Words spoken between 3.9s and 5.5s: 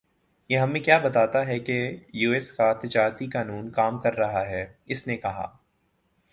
کر رہا ہے اس نے کہا